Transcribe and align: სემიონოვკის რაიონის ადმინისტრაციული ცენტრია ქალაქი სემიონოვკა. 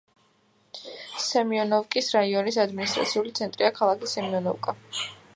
სემიონოვკის 1.25 2.09
რაიონის 2.15 2.57
ადმინისტრაციული 2.63 3.33
ცენტრია 3.41 3.69
ქალაქი 3.77 4.09
სემიონოვკა. 4.15 4.75